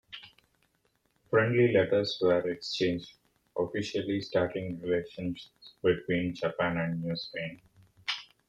Friendly 1.29 1.71
letters 1.73 2.17
were 2.23 2.49
exchanged, 2.49 3.19
officially 3.55 4.19
starting 4.21 4.79
relations 4.79 5.51
between 5.83 6.33
Japan 6.33 6.77
and 6.79 7.03
New 7.03 7.15
Spain. 7.15 7.61